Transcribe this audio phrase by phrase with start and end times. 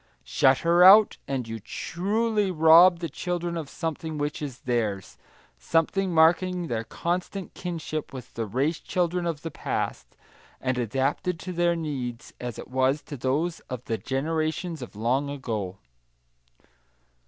[0.25, 5.15] Shut her out, and you truly rob the children of something which is theirs;
[5.59, 10.17] something marking their constant kinship with the race children of the past,
[10.59, 15.29] and adapted to their needs as it was to those of the generation of long
[15.29, 15.77] ago!